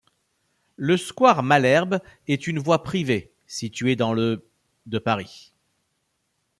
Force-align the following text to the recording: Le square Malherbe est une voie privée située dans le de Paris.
Le 0.77 0.97
square 0.97 1.43
Malherbe 1.43 1.99
est 2.27 2.47
une 2.47 2.57
voie 2.57 2.81
privée 2.81 3.31
située 3.45 3.95
dans 3.95 4.13
le 4.15 4.43
de 4.87 4.97
Paris. 4.97 5.53